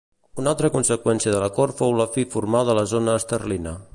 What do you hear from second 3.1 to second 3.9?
esterlina.